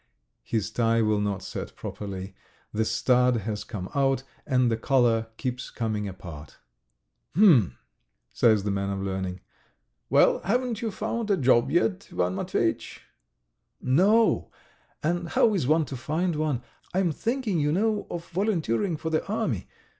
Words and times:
His 0.41 0.71
tie 0.71 1.03
will 1.03 1.19
not 1.21 1.43
set 1.43 1.75
properly, 1.75 2.33
the 2.73 2.85
stud 2.85 3.35
has 3.41 3.63
come 3.63 3.87
out, 3.93 4.23
and 4.47 4.71
the 4.71 4.75
collar 4.75 5.27
keeps 5.37 5.69
coming 5.69 6.07
apart. 6.07 6.57
"H'm!..." 7.37 7.77
says 8.33 8.63
the 8.63 8.71
man 8.71 8.89
of 8.89 8.99
learning. 9.03 9.41
"Well, 10.09 10.39
haven't 10.39 10.81
you 10.81 10.89
found 10.89 11.29
a 11.29 11.37
job 11.37 11.69
yet, 11.69 12.07
Ivan 12.11 12.33
Matveyitch?" 12.33 13.01
"No. 13.79 14.49
And 15.03 15.29
how 15.29 15.53
is 15.53 15.67
one 15.67 15.85
to 15.85 15.95
find 15.95 16.35
one? 16.35 16.63
I 16.95 16.99
am 16.99 17.11
thinking, 17.11 17.59
you 17.59 17.71
know, 17.71 18.07
of 18.09 18.27
volunteering 18.31 18.97
for 18.97 19.11
the 19.11 19.23
army. 19.27 19.67